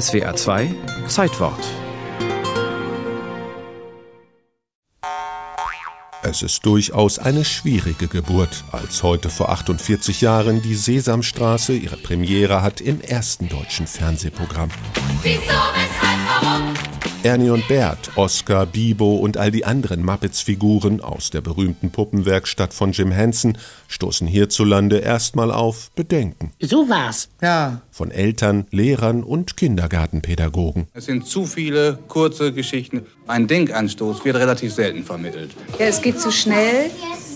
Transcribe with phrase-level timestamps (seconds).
[0.00, 0.74] SWA 2
[1.06, 1.64] Zeitwort
[6.22, 12.62] Es ist durchaus eine schwierige Geburt, als heute vor 48 Jahren die Sesamstraße ihre Premiere
[12.62, 14.70] hat im ersten deutschen Fernsehprogramm.
[15.22, 16.23] Wieso, weshalb?
[17.24, 22.92] Ernie und Bert, Oscar, Bibo und all die anderen Muppets-Figuren aus der berühmten Puppenwerkstatt von
[22.92, 23.56] Jim Henson
[23.88, 26.52] stoßen hierzulande erstmal auf Bedenken.
[26.60, 27.30] So war's.
[27.40, 27.80] Ja.
[27.90, 30.88] Von Eltern, Lehrern und Kindergartenpädagogen.
[30.92, 33.06] Es sind zu viele kurze Geschichten.
[33.26, 35.52] Ein Denkanstoß wird relativ selten vermittelt.
[35.78, 36.90] Ja, es geht zu schnell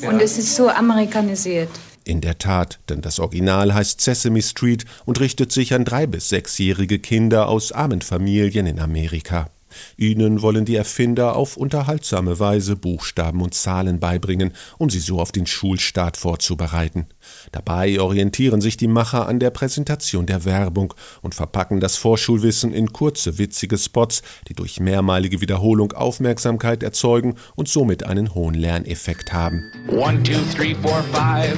[0.00, 0.10] ja.
[0.10, 1.70] und es ist so amerikanisiert.
[2.04, 6.28] In der Tat, denn das Original heißt Sesame Street und richtet sich an drei bis
[6.28, 9.48] sechsjährige Kinder aus armen Familien in Amerika.
[9.96, 15.32] Ihnen wollen die Erfinder auf unterhaltsame Weise Buchstaben und Zahlen beibringen, um sie so auf
[15.32, 17.06] den Schulstart vorzubereiten.
[17.52, 22.92] Dabei orientieren sich die Macher an der Präsentation der Werbung und verpacken das Vorschulwissen in
[22.92, 29.62] kurze, witzige Spots, die durch mehrmalige Wiederholung Aufmerksamkeit erzeugen und somit einen hohen Lerneffekt haben.
[29.88, 31.56] One, two, three, four, five,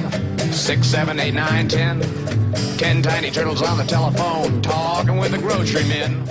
[0.55, 2.01] six, seven, eight, nine, ten.
[2.77, 6.23] Ten tiny turtles on the telephone, talking with the grocery men.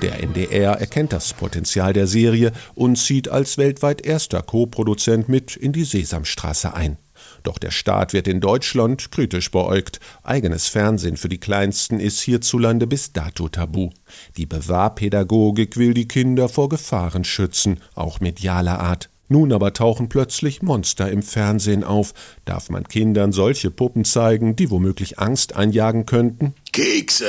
[0.00, 5.72] Der NDR erkennt das Potenzial der Serie und zieht als weltweit erster Co-Produzent mit in
[5.72, 6.98] die Sesamstraße ein.
[7.42, 9.98] Doch der Staat wird in Deutschland kritisch beäugt.
[10.22, 13.90] Eigenes Fernsehen für die Kleinsten ist hierzulande bis dato tabu.
[14.36, 19.10] Die Bewahrpädagogik will die Kinder vor Gefahren schützen, auch medialer Art.
[19.28, 22.14] Nun aber tauchen plötzlich Monster im Fernsehen auf.
[22.44, 26.54] Darf man Kindern solche Puppen zeigen, die womöglich Angst einjagen könnten?
[26.72, 27.26] Kekse!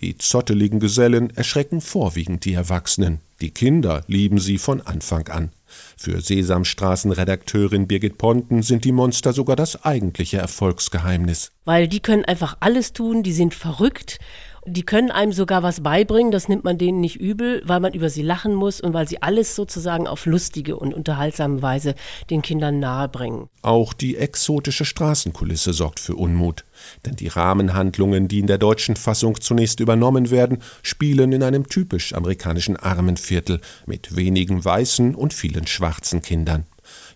[0.00, 3.20] Die zotteligen Gesellen erschrecken vorwiegend die Erwachsenen.
[3.40, 5.50] Die Kinder lieben sie von Anfang an.
[5.96, 11.50] Für Sesamstraßenredakteurin Birgit Ponten sind die Monster sogar das eigentliche Erfolgsgeheimnis.
[11.64, 14.18] Weil die können einfach alles tun, die sind verrückt
[14.66, 18.10] die können einem sogar was beibringen, das nimmt man denen nicht übel, weil man über
[18.10, 21.94] sie lachen muss und weil sie alles sozusagen auf lustige und unterhaltsame Weise
[22.30, 23.48] den Kindern nahebringen.
[23.62, 26.64] Auch die exotische Straßenkulisse sorgt für Unmut.
[27.04, 32.12] Denn die Rahmenhandlungen, die in der deutschen Fassung zunächst übernommen werden, spielen in einem typisch
[32.12, 36.64] amerikanischen Armenviertel mit wenigen weißen und vielen schwarzen Kindern.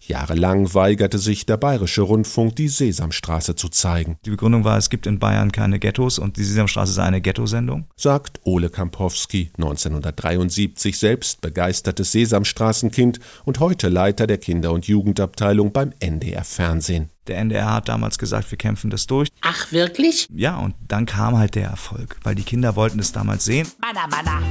[0.00, 4.18] Jahrelang weigerte sich der Bayerische Rundfunk, die Sesamstraße zu zeigen.
[4.24, 7.86] Die Begründung war, es gibt in Bayern keine Ghettos und die Sesamstraße sei eine Ghetto-Sendung.
[7.96, 15.92] Sagt Ole Kampowski, 1973 selbst begeistertes Sesamstraßenkind und heute Leiter der Kinder- und Jugendabteilung beim
[16.00, 17.10] NDR Fernsehen.
[17.30, 19.28] Der NDR hat damals gesagt, wir kämpfen das durch.
[19.42, 20.26] Ach, wirklich?
[20.34, 23.68] Ja, und dann kam halt der Erfolg, weil die Kinder wollten es damals sehen.
[23.80, 24.42] Manna, manna.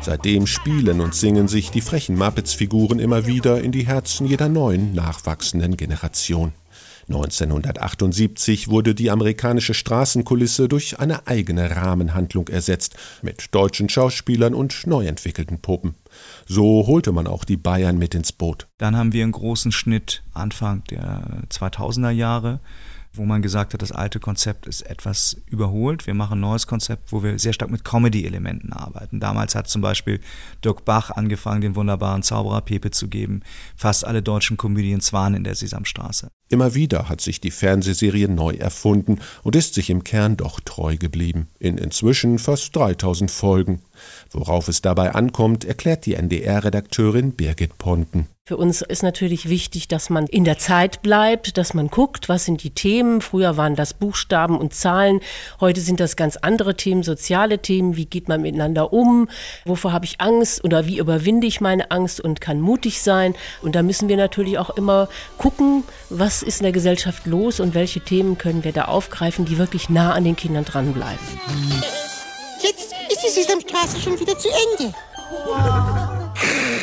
[0.00, 4.94] Seitdem spielen und singen sich die frechen Muppets-Figuren immer wieder in die Herzen jeder neuen,
[4.94, 6.52] nachwachsenden Generation.
[7.08, 15.06] 1978 wurde die amerikanische Straßenkulisse durch eine eigene Rahmenhandlung ersetzt, mit deutschen Schauspielern und neu
[15.06, 15.94] entwickelten Puppen.
[16.46, 18.68] So holte man auch die Bayern mit ins Boot.
[18.78, 22.60] Dann haben wir einen großen Schnitt Anfang der 2000er Jahre
[23.12, 26.06] wo man gesagt hat, das alte Konzept ist etwas überholt.
[26.06, 29.20] Wir machen ein neues Konzept, wo wir sehr stark mit Comedy-Elementen arbeiten.
[29.20, 30.20] Damals hat zum Beispiel
[30.64, 33.40] Dirk Bach angefangen, den wunderbaren Zauberer Pepe zu geben.
[33.76, 36.30] Fast alle deutschen Comedians waren in der Sesamstraße.
[36.48, 40.96] Immer wieder hat sich die Fernsehserie neu erfunden und ist sich im Kern doch treu
[40.96, 41.48] geblieben.
[41.58, 43.82] In inzwischen fast 3000 Folgen.
[44.30, 48.28] Worauf es dabei ankommt, erklärt die NDR-Redakteurin Birgit Ponten.
[48.50, 52.46] Für uns ist natürlich wichtig, dass man in der Zeit bleibt, dass man guckt, was
[52.46, 53.20] sind die Themen.
[53.20, 55.20] Früher waren das Buchstaben und Zahlen,
[55.60, 57.96] heute sind das ganz andere Themen, soziale Themen.
[57.96, 59.28] Wie geht man miteinander um?
[59.66, 63.36] Wovor habe ich Angst oder wie überwinde ich meine Angst und kann mutig sein?
[63.62, 65.08] Und da müssen wir natürlich auch immer
[65.38, 69.58] gucken, was ist in der Gesellschaft los und welche Themen können wir da aufgreifen, die
[69.58, 71.24] wirklich nah an den Kindern dranbleiben
[73.24, 74.94] ist die Sesamstraße schon wieder zu Ende.